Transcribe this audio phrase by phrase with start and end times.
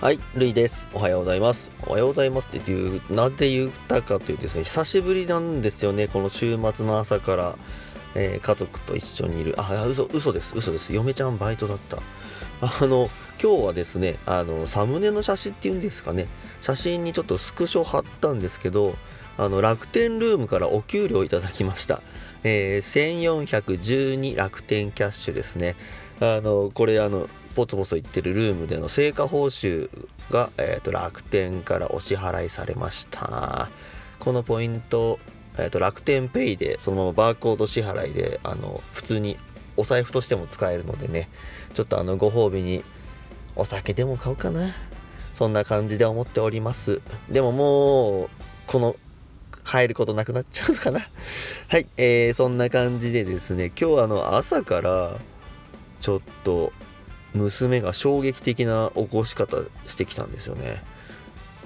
[0.00, 0.88] はい、ルイです。
[0.94, 1.72] おはようございます。
[1.84, 7.58] おはようございますっていう、なんで言ったかというとですね、久しぶりなんですよね、この週末の朝から、
[8.14, 9.56] えー家族と一緒にいる。
[9.58, 10.92] あ、嘘、嘘です、嘘です。
[10.92, 11.96] 嫁ちゃんバイトだった。
[12.60, 13.10] あの、
[13.42, 16.28] 今日はですね、あの、サムネの写真っていうんですかね、
[16.60, 18.94] 写真にちょっとスクショ貼ったんですけど、
[19.36, 22.02] あの、楽天ルームからお給料いただきました。
[22.44, 25.76] えー1412楽天キャッシュですね。
[26.20, 29.90] あの、これあの、ポツポツ言ってるルームでの成果報酬
[30.30, 33.68] が、えー、と楽天からお支払いされました。
[34.20, 35.18] このポイント、
[35.56, 39.36] えー、と楽天ペイでそのままバーコード支払いであの普通に
[39.76, 41.28] お財布としても使えるのでね
[41.74, 42.84] ちょっとあのご褒美に
[43.56, 44.74] お酒でも買うかな。
[45.34, 47.00] そんな感じで思っております。
[47.28, 48.28] でももう
[48.66, 48.96] この
[49.68, 51.00] 入ることなくなっちゃうのかな。
[51.68, 55.18] はい、えー、そんな感じでですね今日あの朝から
[56.00, 56.72] ちょっと
[57.34, 60.82] 娘が衝撃的な起こし方してきたんですよね。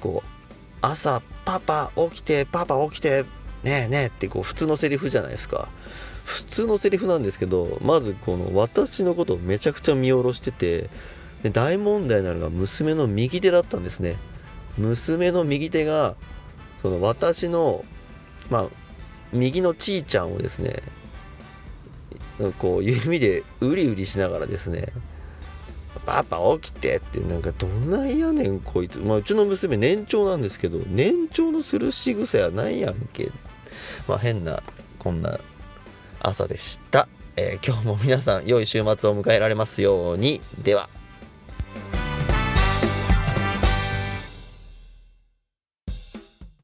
[0.01, 0.29] こう
[0.81, 3.23] 朝パパ起きてパパ起きて
[3.63, 5.69] ねえねえってこう普通のセリフじゃないですか。
[6.25, 10.91] 普通のセリフなんですけどまずこの私のことをめちゃくちゃ見下ろしてて
[11.45, 14.17] で大問題なのが娘の右手だったんですね。
[14.77, 16.17] 娘の右手が
[16.83, 17.85] その私の
[18.51, 18.69] まあ
[19.33, 20.83] 右のちーちゃんをですね
[22.59, 24.89] こう指でうりうりしながらですね
[26.07, 33.31] パパ起きてってなんかどんなんやねんこいつ、まあ、うちの娘年長なんですけど年長のする仕草やないやんけ
[34.09, 34.63] まあ変な
[34.99, 35.39] こんな
[36.21, 40.41] 朝でした、えー今日も皆さん良い週末を迎えられますように。
[40.63, 41.02] では。